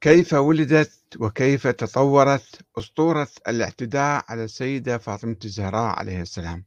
كيف 0.00 0.32
ولدت 0.34 1.16
وكيف 1.18 1.66
تطورت 1.66 2.60
أسطورة 2.78 3.28
الاعتداء 3.48 4.24
على 4.28 4.44
السيدة 4.44 4.98
فاطمة 4.98 5.36
الزهراء 5.44 5.98
عليه 5.98 6.22
السلام؟ 6.22 6.64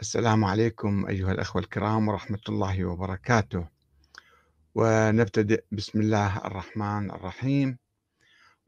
السلام 0.00 0.44
عليكم 0.44 1.06
أيها 1.06 1.32
الأخوة 1.32 1.62
الكرام 1.62 2.08
ورحمة 2.08 2.40
الله 2.48 2.84
وبركاته. 2.84 3.68
ونبتدئ 4.74 5.64
بسم 5.72 6.00
الله 6.00 6.38
الرحمن 6.38 7.10
الرحيم. 7.10 7.78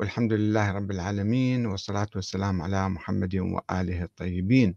والحمد 0.00 0.32
لله 0.32 0.72
رب 0.72 0.90
العالمين 0.90 1.66
والصلاة 1.66 2.08
والسلام 2.14 2.62
على 2.62 2.88
محمد 2.88 3.36
وآله 3.36 4.02
الطيبين. 4.02 4.76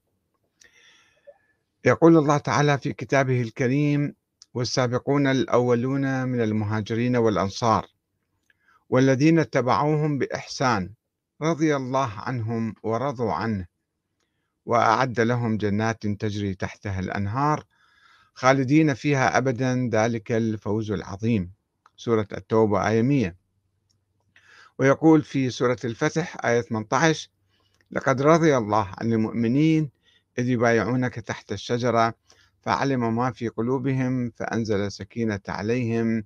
يقول 1.85 2.17
الله 2.17 2.37
تعالى 2.37 2.77
في 2.77 2.93
كتابه 2.93 3.41
الكريم 3.41 4.15
والسابقون 4.53 5.27
الأولون 5.27 6.23
من 6.23 6.41
المهاجرين 6.41 7.15
والأنصار. 7.15 7.96
والذين 8.89 9.39
اتبعوهم 9.39 10.17
بإحسان 10.17 10.93
رضي 11.41 11.75
الله 11.75 12.11
عنهم 12.19 12.75
ورضوا 12.83 13.33
عنه. 13.33 13.65
وأعد 14.65 15.19
لهم 15.19 15.57
جنات 15.57 16.07
تجري 16.07 16.55
تحتها 16.55 16.99
الأنهار 16.99 17.63
خالدين 18.33 18.93
فيها 18.93 19.37
أبدا 19.37 19.89
ذلك 19.93 20.31
الفوز 20.31 20.91
العظيم. 20.91 21.51
سورة 21.97 22.27
التوبة 22.31 22.87
آية 22.87 23.01
100 23.01 23.35
ويقول 24.79 25.21
في 25.21 25.49
سورة 25.49 25.77
الفتح 25.83 26.45
آية 26.45 26.61
18 26.61 27.29
لقد 27.91 28.21
رضي 28.21 28.57
الله 28.57 28.93
عن 28.97 29.13
المؤمنين 29.13 29.89
إذ 30.39 30.49
يبايعونك 30.49 31.15
تحت 31.15 31.51
الشجرة 31.51 32.13
فعلم 32.61 33.15
ما 33.15 33.31
في 33.31 33.47
قلوبهم 33.47 34.29
فأنزل 34.29 34.91
سكينة 34.91 35.39
عليهم 35.47 36.23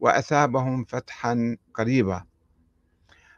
وأثابهم 0.00 0.84
فتحا 0.84 1.56
قريبا. 1.74 2.24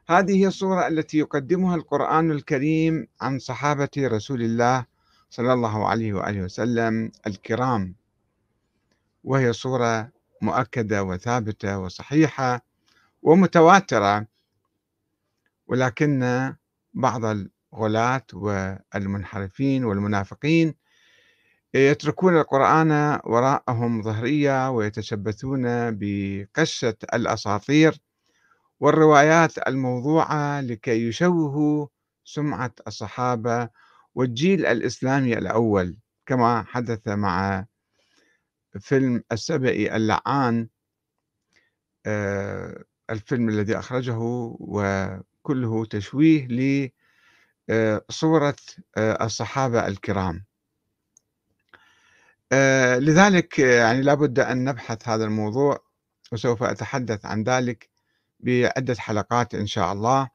هذه 0.09 0.37
هي 0.43 0.47
الصورة 0.47 0.87
التي 0.89 1.19
يقدمها 1.19 1.75
القرآن 1.77 2.31
الكريم 2.31 3.07
عن 3.21 3.39
صحابة 3.39 3.89
رسول 3.99 4.43
الله 4.43 4.85
صلى 5.31 5.53
الله 5.53 5.89
عليه 5.89 6.13
وآله 6.13 6.43
وسلم 6.43 7.13
الكرام. 7.27 7.95
وهي 9.25 9.53
صورة 9.53 10.13
مؤكدة 10.43 11.03
وثابتة 11.03 11.79
وصحيحة 11.79 12.65
ومتواترة 13.23 14.27
ولكن 15.67 16.21
بعض 16.95 17.25
الغلاة 17.25 18.27
والمنحرفين 18.33 19.85
والمنافقين 19.85 20.75
يتركون 21.75 22.37
القرآن 22.37 23.21
وراءهم 23.25 24.03
ظهرية 24.03 24.71
ويتشبثون 24.71 25.63
بقشة 25.99 26.97
الأساطير 27.15 28.01
والروايات 28.81 29.69
الموضوعة 29.69 30.61
لكي 30.61 31.09
يشوهوا 31.09 31.87
سمعة 32.25 32.73
الصحابة 32.87 33.69
والجيل 34.15 34.67
الإسلامي 34.67 35.39
الأول 35.39 35.99
كما 36.27 36.63
حدث 36.69 37.09
مع 37.09 37.67
فيلم 38.81 39.23
السبئي 39.33 39.97
اللعان 39.97 40.69
آه، 42.07 42.85
الفيلم 43.11 43.49
الذي 43.49 43.79
أخرجه 43.79 44.19
وكله 44.61 45.85
تشويه 45.85 46.47
لصورة 47.69 48.57
آه، 48.97 49.25
الصحابة 49.25 49.87
الكرام. 49.87 50.37
آه، 50.37 50.50
لذلك 52.99 53.59
يعني 53.59 54.03
لابد 54.03 54.39
أن 54.39 54.65
نبحث 54.65 55.09
هذا 55.09 55.25
الموضوع 55.25 55.85
وسوف 56.33 56.63
أتحدث 56.63 57.27
عن 57.27 57.43
ذلك 57.43 57.91
بعدة 58.41 58.95
حلقات 58.95 59.55
إن 59.55 59.67
شاء 59.67 59.93
الله. 59.93 60.29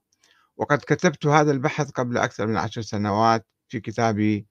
وقد 0.57 0.77
كتبت 0.77 1.25
هذا 1.25 1.51
البحث 1.51 1.91
قبل 1.91 2.17
أكثر 2.17 2.47
من 2.47 2.57
عشر 2.57 2.81
سنوات 2.81 3.47
في 3.67 3.79
كتابي 3.79 4.47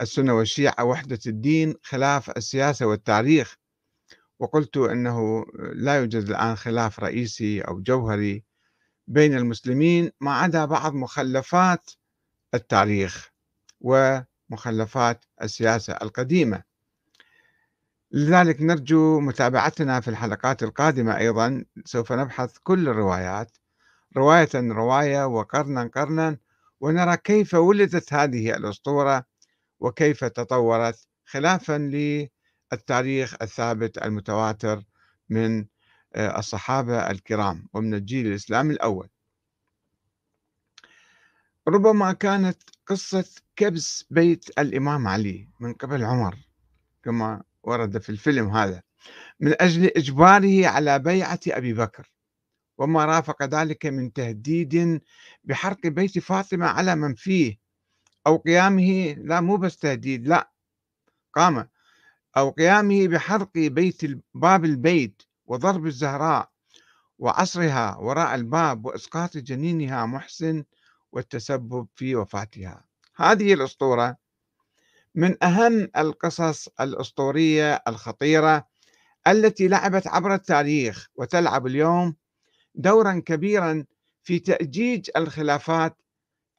السنة 0.00 0.34
والشيعة 0.34 0.84
وحدة 0.84 1.18
الدين 1.26 1.74
خلاف 1.82 2.30
السياسة 2.30 2.86
والتاريخ. 2.86 3.56
وقلت 4.38 4.76
أنه 4.76 5.44
لا 5.74 5.94
يوجد 5.96 6.28
الآن 6.28 6.56
خلاف 6.56 7.00
رئيسي 7.00 7.60
أو 7.60 7.80
جوهري 7.82 8.44
بين 9.06 9.36
المسلمين 9.36 10.10
ما 10.20 10.32
عدا 10.34 10.64
بعض 10.64 10.94
مخلفات 10.94 11.90
التاريخ. 12.54 13.30
و 13.80 14.20
مخلفات 14.50 15.24
السياسة 15.42 15.92
القديمة. 16.02 16.62
لذلك 18.12 18.62
نرجو 18.62 19.20
متابعتنا 19.20 20.00
في 20.00 20.08
الحلقات 20.08 20.62
القادمة 20.62 21.16
أيضا. 21.16 21.64
سوف 21.84 22.12
نبحث 22.12 22.56
كل 22.62 22.88
الروايات 22.88 23.56
رواية 24.16 24.48
رواية 24.54 25.26
وقرنا 25.26 25.90
قرنا 25.94 26.38
ونرى 26.80 27.16
كيف 27.16 27.54
ولدت 27.54 28.12
هذه 28.12 28.56
الأسطورة 28.56 29.24
وكيف 29.80 30.24
تطورت 30.24 31.06
خلافا 31.24 31.78
للتاريخ 32.72 33.34
الثابت 33.42 33.98
المتواتر 33.98 34.82
من 35.28 35.66
آه، 36.14 36.38
الصحابة 36.38 37.10
الكرام 37.10 37.68
ومن 37.74 37.94
الجيل 37.94 38.26
الإسلامي 38.26 38.74
الأول. 38.74 39.08
ربما 41.68 42.12
كانت 42.12 42.62
قصة 42.86 43.24
كبس 43.56 44.04
بيت 44.10 44.58
الإمام 44.58 45.08
علي 45.08 45.48
من 45.60 45.74
قبل 45.74 46.04
عمر 46.04 46.36
كما 47.04 47.42
ورد 47.62 47.98
في 47.98 48.10
الفيلم 48.10 48.56
هذا 48.56 48.82
من 49.40 49.54
أجل 49.60 49.84
إجباره 49.96 50.66
على 50.66 50.98
بيعة 50.98 51.40
أبي 51.48 51.72
بكر 51.72 52.12
وما 52.78 53.04
رافق 53.04 53.42
ذلك 53.42 53.86
من 53.86 54.12
تهديد 54.12 55.00
بحرق 55.44 55.86
بيت 55.86 56.18
فاطمة 56.18 56.66
على 56.66 56.96
من 56.96 57.14
فيه 57.14 57.58
أو 58.26 58.36
قيامه 58.36 59.14
لا 59.18 59.40
مو 59.40 59.56
بس 59.56 59.76
تهديد 59.76 60.28
لا 60.28 60.50
قام 61.32 61.68
أو 62.36 62.50
قيامه 62.50 63.06
بحرق 63.06 63.50
بيت 63.54 64.00
باب 64.34 64.64
البيت 64.64 65.22
وضرب 65.46 65.86
الزهراء 65.86 66.50
وعصرها 67.18 67.96
وراء 67.96 68.34
الباب 68.34 68.86
وإسقاط 68.86 69.36
جنينها 69.36 70.06
محسن 70.06 70.64
والتسبب 71.12 71.86
في 71.94 72.16
وفاتها. 72.16 72.84
هذه 73.16 73.54
الأسطورة 73.54 74.16
من 75.14 75.44
أهم 75.44 75.90
القصص 75.96 76.68
الأسطورية 76.80 77.82
الخطيرة 77.88 78.68
التي 79.26 79.68
لعبت 79.68 80.06
عبر 80.06 80.34
التاريخ 80.34 81.08
وتلعب 81.14 81.66
اليوم 81.66 82.16
دورا 82.74 83.22
كبيرا 83.26 83.84
في 84.22 84.38
تأجيج 84.38 85.10
الخلافات 85.16 86.02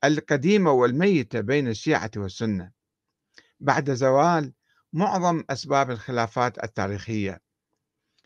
القديمة 0.03 0.72
والميتة 0.72 1.40
بين 1.40 1.67
الشيعة 1.67 2.11
والسنة. 2.17 2.72
بعد 3.59 3.91
زوال 3.94 4.53
معظم 4.94 5.44
أسباب 5.50 5.91
الخلافات 5.91 6.63
التاريخية. 6.63 7.41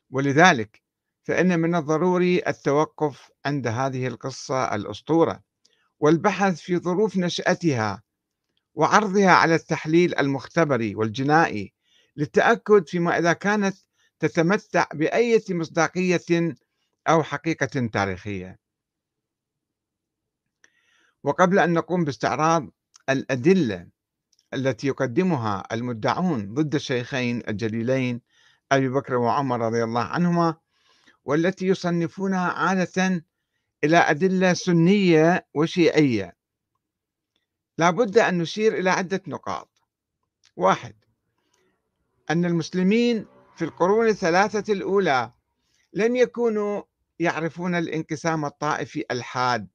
ولذلك 0.09 0.81
فإن 1.23 1.59
من 1.59 1.75
الضروري 1.75 2.41
التوقف 2.47 3.31
عند 3.45 3.67
هذه 3.67 4.07
القصة 4.07 4.75
الأسطورة. 4.75 5.43
والبحث 6.05 6.61
في 6.61 6.77
ظروف 6.77 7.17
نشأتها 7.17 8.03
وعرضها 8.75 9.31
على 9.31 9.55
التحليل 9.55 10.19
المختبري 10.19 10.95
والجنائي 10.95 11.73
للتأكد 12.15 12.87
فيما 12.87 13.17
إذا 13.17 13.33
كانت 13.33 13.77
تتمتع 14.19 14.87
بأية 14.93 15.43
مصداقية 15.49 16.55
أو 17.07 17.23
حقيقة 17.23 17.89
تاريخية. 17.93 18.59
وقبل 21.23 21.59
أن 21.59 21.73
نقوم 21.73 22.03
باستعراض 22.03 22.69
الأدلة 23.09 23.87
التي 24.53 24.87
يقدمها 24.87 25.63
المدعون 25.71 26.53
ضد 26.53 26.75
الشيخين 26.75 27.43
الجليلين 27.47 28.21
أبي 28.71 28.89
بكر 28.89 29.15
وعمر 29.15 29.59
رضي 29.61 29.83
الله 29.83 30.03
عنهما 30.03 30.55
والتي 31.23 31.67
يصنفونها 31.67 32.51
عادة 32.51 33.25
إلى 33.85 33.97
أدلة 33.97 34.53
سنية 34.53 35.47
وشيعية. 35.53 36.35
لابد 37.77 38.17
أن 38.17 38.37
نشير 38.37 38.77
إلى 38.77 38.89
عدة 38.89 39.21
نقاط. 39.27 39.81
واحد 40.55 40.95
أن 42.29 42.45
المسلمين 42.45 43.25
في 43.55 43.65
القرون 43.65 44.07
الثلاثة 44.07 44.73
الأولى 44.73 45.31
لم 45.93 46.15
يكونوا 46.15 46.83
يعرفون 47.19 47.75
الانقسام 47.75 48.45
الطائفي 48.45 49.05
الحاد 49.11 49.67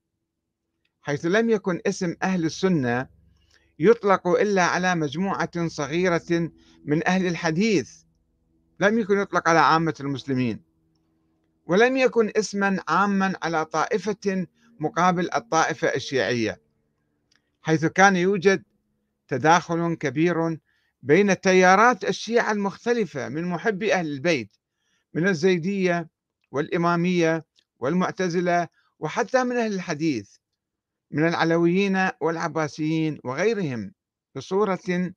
حيث 1.03 1.27
لم 1.27 1.51
يكن 1.51 1.81
اسم 1.87 2.15
أهل 2.23 2.45
السنة 2.45 3.09
يطلق 3.79 4.29
إلا 4.29 4.65
على 4.65 4.95
مجموعة 4.95 5.69
صغيرة 5.69 6.51
من 6.85 7.07
أهل 7.09 7.27
الحديث. 7.27 8.03
لم 8.81 8.99
يكن 8.99 9.19
يطلق 9.19 9.49
على 9.49 9.59
عامة 9.59 9.95
المسلمين. 10.01 10.70
ولم 11.71 11.97
يكن 11.97 12.33
اسما 12.37 12.83
عاما 12.89 13.35
على 13.43 13.65
طائفة 13.65 14.47
مقابل 14.81 15.35
الطائفة 15.35 15.95
الشيعية 15.95 16.61
حيث 17.63 17.87
كان 17.87 18.17
يوجد 18.17 18.65
تداخل 19.29 19.95
كبير 19.95 20.59
بين 21.03 21.41
تيارات 21.41 22.05
الشيعة 22.05 22.53
المختلفة 22.53 23.29
من 23.29 23.45
محبي 23.45 23.95
أهل 23.95 24.07
البيت 24.07 24.57
من 25.15 25.29
الزيدية 25.29 26.09
والإمامية 26.51 27.45
والمعتزلة 27.79 28.69
وحتى 28.99 29.45
من 29.45 29.57
أهل 29.57 29.75
الحديث 29.75 30.37
من 31.11 31.29
العلويين 31.29 32.09
والعباسيين 32.21 33.21
وغيرهم 33.25 33.93
بصورة 34.35 35.13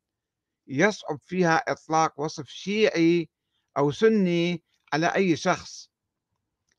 يصعب 0.67 1.19
فيها 1.25 1.55
إطلاق 1.67 2.19
وصف 2.19 2.47
شيعي 2.47 3.29
أو 3.77 3.91
سني 3.91 4.63
على 4.93 5.07
أي 5.07 5.35
شخص. 5.35 5.92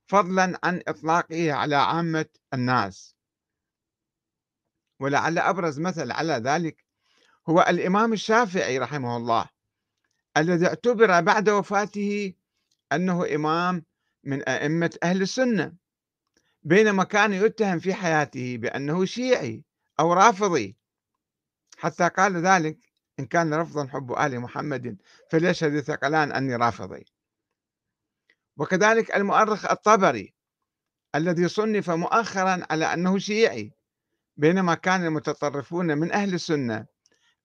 فضلا 0.07 0.59
عن 0.65 0.83
إطلاقه 0.89 1.53
على 1.53 1.77
عامة 1.77 2.27
الناس. 2.55 3.15
ولعل 5.01 5.39
أبرز 5.39 5.81
مثل 5.81 6.13
على 6.13 6.33
ذلك 6.33 6.85
هو 7.49 7.61
الإمام 7.61 8.13
الشافعي 8.13 8.79
رحمه 8.79 9.17
الله 9.17 9.49
الذي 10.37 10.67
اعتبر 10.67 11.21
بعد 11.21 11.49
وفاته 11.49 12.35
أنه 12.93 13.35
إمام 13.35 13.85
من 14.25 14.49
أئمة 14.49 14.99
أهل 15.03 15.23
السنة 15.23 15.73
بينما 16.63 17.05
كان 17.05 17.33
يتهم 17.33 17.79
في 17.79 17.95
حياته 17.95 18.57
بأنه 18.57 19.05
شيعي 19.05 19.65
أو 20.01 20.13
رافضي. 20.13 20.77
حتى 21.79 22.09
قال 22.09 22.37
ذلك 22.37 22.79
إن 23.21 23.27
كان 23.27 23.55
رفضا 23.55 23.87
حب 23.87 24.13
آل 24.13 24.41
محمد 24.41 24.97
فليشهد 25.31 25.75
الثقلان 25.75 26.33
أني 26.33 26.57
رافضي. 26.57 27.05
وكذلك 28.57 29.17
المؤرخ 29.17 29.71
الطبري 29.71 30.35
الذي 31.15 31.49
صنف 31.49 31.91
مؤخرا 31.91 32.67
على 32.71 32.95
أنه 32.95 33.19
شيعي 33.19 33.73
بينما 34.37 34.75
كان 34.75 35.05
المتطرفون 35.05 35.99
من 35.99 36.13
أهل 36.13 36.35
السنة 36.35 36.87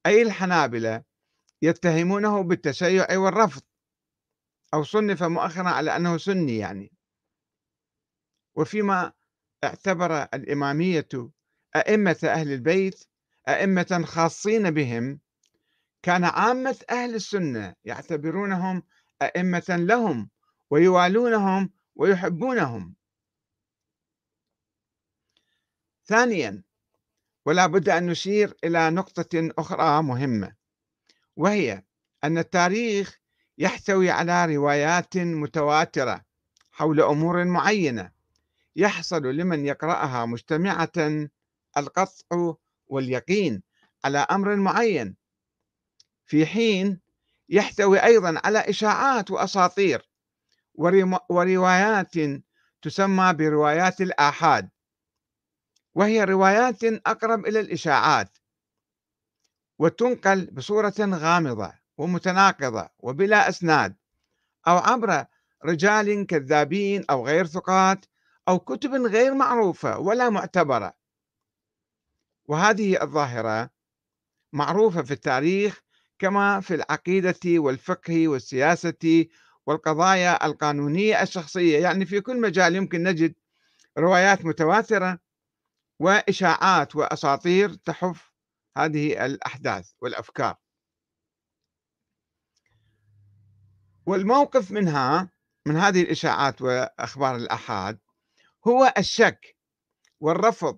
أي 0.06 0.22
الحنابلة 0.22 1.04
يتهمونه 1.62 2.44
بالتشيع 2.44 3.18
والرفض 3.18 3.62
أو 4.74 4.84
صنف 4.84 5.24
مؤخرا 5.24 5.70
على 5.70 5.96
أنه 5.96 6.18
سني 6.18 6.58
يعني. 6.58 6.92
وفيما 8.56 9.14
اعتبر 9.64 10.24
الإمامية 10.24 11.08
أئمة 11.76 12.20
أهل 12.24 12.52
البيت 12.54 13.04
أئمة 13.48 14.04
خاصين 14.06 14.72
بهم 14.72 15.20
كان 16.04 16.24
عامة 16.24 16.78
أهل 16.90 17.16
السنة 17.16 17.76
يعتبرونهم 17.86 18.84
أئمة 19.22 19.66
لهم 19.70 20.30
ويوالونهم 20.70 21.70
ويحبونهم. 21.96 22.96
ثانيا 26.06 26.64
ولا 27.46 27.68
بد 27.68 27.90
أن 27.90 28.06
نشير 28.06 28.58
إلى 28.64 28.90
نقطة 28.90 29.50
أخرى 29.58 30.04
مهمة 30.04 30.56
وهي 31.36 31.84
أن 32.24 32.38
التاريخ 32.38 33.20
يحتوي 33.58 34.10
على 34.10 34.56
روايات 34.56 35.18
متواترة 35.18 36.26
حول 36.72 37.02
أمور 37.02 37.46
معينة 37.46 38.12
يحصل 38.76 39.24
لمن 39.24 39.66
يقرأها 39.66 40.26
مجتمعة 40.26 41.28
القطع 41.78 42.54
واليقين 42.88 43.64
على 44.06 44.18
أمر 44.18 44.56
معين. 44.56 45.16
في 46.26 46.46
حين 46.46 47.00
يحتوي 47.50 48.04
أيضا 48.04 48.42
على 48.44 48.60
إشاعات 48.60 49.32
وأساطير 49.32 50.09
وروايات 51.30 52.14
تسمى 52.82 53.34
بروايات 53.34 54.02
الآحاد 54.02 54.70
وهي 55.96 56.24
روايات 56.24 56.84
أقرب 56.84 57.46
إلى 57.46 57.60
الإشاعات 57.60 58.38
وتنقل 59.80 60.46
بصورة 60.46 60.94
غامضة 61.00 61.74
ومتناقضة 61.98 62.90
وبلا 63.00 63.50
أسناد 63.50 63.96
أو 64.68 64.78
عبر 64.78 65.26
رجال 65.66 66.26
كذابين 66.28 67.06
أو 67.10 67.28
غير 67.28 67.46
ثقات 67.46 68.06
أو 68.48 68.60
كتب 68.60 68.92
غير 68.94 69.34
معروفة 69.34 70.00
ولا 70.00 70.30
معتبرة. 70.30 70.94
وهذه 72.46 73.02
الظاهرة 73.02 73.70
معروفة 74.54 75.02
في 75.02 75.12
التاريخ 75.12 75.82
كما 76.20 76.60
في 76.60 76.76
العقيدة 76.76 77.40
والفقه 77.46 78.28
والسياسة 78.28 79.26
والقضايا 79.70 80.46
القانونية 80.46 81.22
الشخصية. 81.22 81.80
يعني 81.80 82.06
في 82.06 82.22
كل 82.22 82.42
مجال 82.42 82.76
يمكن 82.76 83.04
نجد 83.04 83.34
روايات 83.98 84.46
متواترة 84.46 85.20
وإشاعات 86.00 86.96
وأساطير 86.96 87.74
تحف 87.74 88.34
هذه 88.78 89.26
الأحداث 89.26 89.92
والأفكار. 90.02 90.56
والموقف 94.06 94.72
منها 94.72 95.30
من 95.66 95.78
هذه 95.78 96.02
الإشاعات 96.02 96.62
وأخبار 96.62 97.36
الأحاد 97.36 98.00
هو 98.68 98.94
الشك 98.98 99.56
والرفض 100.20 100.78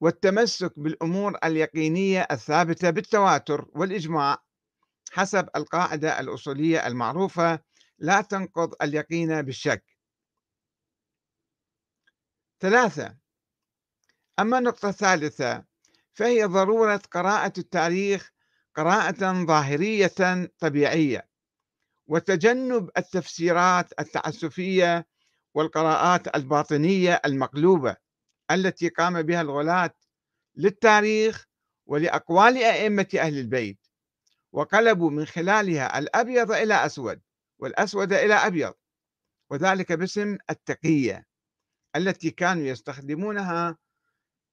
والتمسك 0.00 0.78
بالأمور 0.78 1.38
اليقينية 1.44 2.26
الثابتة 2.30 2.90
بالتواتر 2.90 3.66
والإجماع 3.72 4.38
حسب 5.12 5.48
القاعدة 5.56 6.20
الأصولية 6.20 6.86
المعروفة 6.86 7.69
لا 8.00 8.20
تنقض 8.20 8.74
اليقين 8.82 9.42
بالشك. 9.42 9.84
ثلاثة 12.60 13.16
أما 14.38 14.58
النقطة 14.58 14.88
الثالثة 14.88 15.64
فهي 16.14 16.44
ضرورة 16.44 17.02
قراءة 17.10 17.52
التاريخ 17.58 18.30
قراءة 18.74 19.44
ظاهرية 19.44 20.50
طبيعية 20.58 21.28
وتجنب 22.06 22.90
التفسيرات 22.96 24.00
التعسفية 24.00 25.06
والقراءات 25.54 26.36
الباطنية 26.36 27.20
المقلوبة 27.26 27.96
التي 28.50 28.88
قام 28.88 29.22
بها 29.22 29.40
الغلاة 29.40 29.94
للتاريخ 30.56 31.46
ولأقوال 31.86 32.56
أئمة 32.56 33.08
أهل 33.18 33.38
البيت 33.38 33.86
وقلبوا 34.52 35.10
من 35.10 35.26
خلالها 35.26 35.98
الأبيض 35.98 36.52
إلى 36.52 36.86
أسود. 36.86 37.20
والأسود 37.60 38.12
إلى 38.12 38.34
أبيض 38.34 38.74
وذلك 39.50 39.92
باسم 39.92 40.38
التقية 40.50 41.26
التي 41.96 42.30
كانوا 42.30 42.66
يستخدمونها 42.66 43.78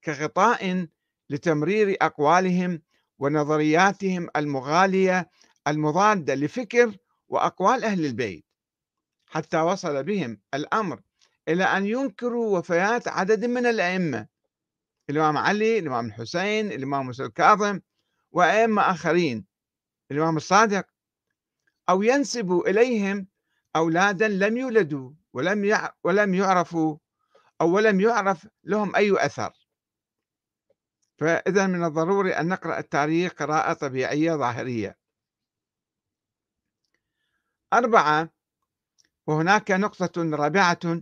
كغطاء 0.04 0.88
لتمرير 1.30 1.98
أقوالهم 2.02 2.82
ونظرياتهم 3.20 4.30
المغالية 4.36 5.30
المضادة 5.68 6.36
لفكر 6.36 6.98
وأقوال 7.28 7.84
أهل 7.84 8.06
البيت. 8.06 8.46
حتى 9.26 9.58
وصل 9.58 10.04
بهم 10.04 10.42
الأمر 10.54 11.02
إلى 11.48 11.64
أن 11.64 11.86
ينكروا 11.86 12.60
وفيات 12.60 13.08
عدد 13.08 13.46
من 13.46 13.66
الأئمة 13.66 14.28
الإمام 15.10 15.38
علي 15.38 15.80
الإمام 15.80 16.06
الحسين 16.06 16.72
الإمام 16.72 17.06
موسى 17.06 17.24
الكاظم 17.24 17.80
وأئمة 18.32 18.82
آخرين 18.82 19.46
الإمام 20.12 20.38
الصادق 20.38 20.88
أو 21.90 22.02
ينسبوا 22.02 22.70
إليهم 22.70 23.28
أولادا 23.76 24.28
لم 24.28 24.58
يولدوا 24.58 25.12
ولم 25.34 25.88
ولم 26.04 26.34
يعرفوا 26.34 26.98
أو 27.62 27.76
ولم 27.76 28.02
يعرف 28.02 28.48
لهم 28.64 28.96
أي 28.96 29.26
أثر. 29.26 29.54
فإذا 31.20 31.68
من 31.68 31.84
الضروري 31.84 32.34
أن 32.34 32.48
نقرأ 32.48 32.80
التاريخ 32.80 33.34
قراءة 33.34 33.74
طبيعية 33.74 34.36
ظاهرية. 34.36 34.98
أربعة 37.74 38.30
وهناك 39.28 39.72
نقطة 39.72 40.36
رابعة 40.36 41.02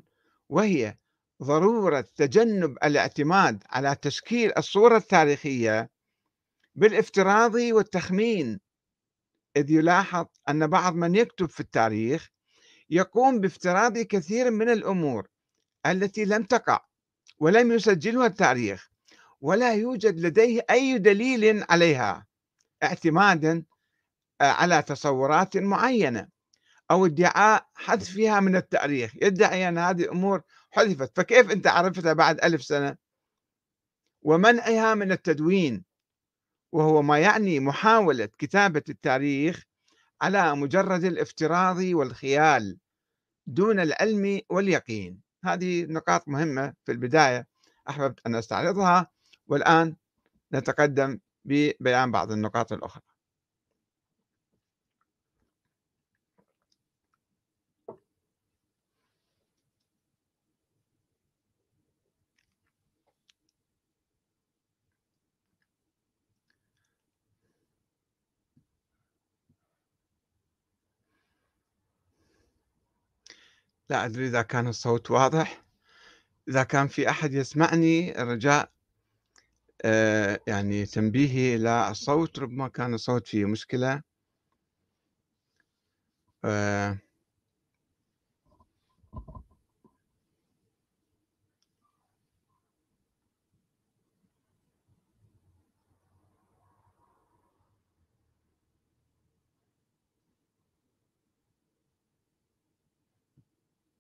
وهي 0.50 0.98
ضرورة 1.44 2.02
تجنب 2.16 2.78
الاعتماد 2.84 3.64
على 3.70 3.96
تشكيل 3.96 4.58
الصورة 4.58 4.98
التاريخية 4.98 5.90
بالافتراض 6.76 7.56
والتخمين. 7.56 8.65
إذ 9.58 9.72
يلاحظ 9.72 10.26
أن 10.50 10.68
بعض 10.68 10.96
من 10.96 11.16
يكتب 11.16 11.50
في 11.50 11.60
التاريخ 11.60 12.30
يقوم 12.90 13.40
بافتراض 13.40 13.98
كثير 13.98 14.52
من 14.52 14.70
الأمور 14.70 15.28
التي 15.86 16.26
لم 16.26 16.44
تقع 16.44 16.86
ولم 17.40 17.72
يسجلها 17.72 18.26
التاريخ 18.26 18.90
ولا 19.42 19.74
يوجد 19.74 20.20
لديه 20.20 20.66
أي 20.70 20.98
دليل 20.98 21.66
عليها 21.70 22.26
اعتمادا 22.84 23.64
آه، 24.42 24.52
على 24.52 24.82
تصورات 24.82 25.58
معينة 25.58 26.28
أو 26.92 27.06
ادعاء 27.06 27.68
حذفها 27.74 28.40
من 28.40 28.56
التاريخ 28.56 29.12
يدعي 29.22 29.70
أن 29.70 29.78
هذه 29.78 30.02
الأمور 30.02 30.42
حذفت 30.72 31.18
فكيف 31.18 31.52
أنت 31.52 31.68
عرفتها 31.68 32.14
بعد 32.14 32.40
ألف 32.44 32.64
سنة؟ 32.64 32.98
ومنعها 34.22 34.96
من 34.96 35.12
التدوين 35.12 35.86
وهو 36.76 37.02
ما 37.02 37.20
يعني 37.20 37.60
محاولة 37.60 38.26
كتابة 38.26 38.82
التاريخ 38.90 39.64
على 40.22 40.56
مجرد 40.56 41.04
الافتراض 41.04 41.78
والخيال 41.78 42.78
دون 43.48 43.80
العلم 43.80 44.42
واليقين. 44.50 45.22
هذه 45.46 45.86
نقاط 45.86 46.28
مهمة 46.28 46.74
في 46.86 46.92
البداية 46.92 47.48
أحببت 47.90 48.20
أن 48.28 48.36
أستعرضها 48.36 49.08
والآن 49.48 49.96
نتقدم 50.54 51.20
ببيان 51.46 52.12
بعض 52.12 52.32
النقاط 52.32 52.74
الأخرى. 52.74 53.04
لا 73.90 74.06
أدري 74.06 74.28
إذا 74.28 74.42
كان 74.42 74.68
الصوت 74.68 75.12
واضح، 75.12 75.64
إذا 76.50 76.64
كان 76.64 76.88
في 76.88 77.10
أحد 77.10 77.34
يسمعني 77.34 78.12
رجاء 78.12 78.72
آآ 79.86 80.40
يعني 80.48 80.86
تنبيهي 80.86 81.56
إلى 81.56 81.90
الصوت، 81.92 82.40
ربما 82.40 82.68
كان 82.68 82.94
الصوت 82.94 83.28
فيه 83.28 83.46
مشكلة. 83.46 84.02
آآ 86.46 87.05